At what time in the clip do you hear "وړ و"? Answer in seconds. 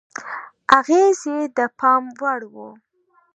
2.19-2.55